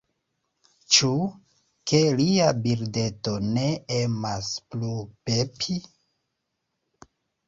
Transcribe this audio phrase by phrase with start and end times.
[0.95, 1.07] Ĉu,
[1.91, 3.65] ke lia birdeto ne
[3.97, 4.95] emas plu
[5.29, 5.77] pepi?